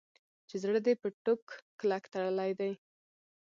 چې 0.47 0.55
زړه 0.63 0.79
دې 0.85 0.93
په 1.01 1.07
ټوک 1.23 1.43
کلک 1.79 2.03
تړلی 2.13 2.51
دی. 2.59 2.71